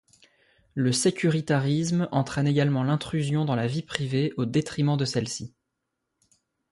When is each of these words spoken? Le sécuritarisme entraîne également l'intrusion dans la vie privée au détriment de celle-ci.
Le 0.73 0.91
sécuritarisme 0.91 2.09
entraîne 2.11 2.47
également 2.47 2.81
l'intrusion 2.83 3.45
dans 3.45 3.53
la 3.53 3.67
vie 3.67 3.83
privée 3.83 4.33
au 4.35 4.45
détriment 4.45 4.97
de 4.97 5.05
celle-ci. 5.05 5.53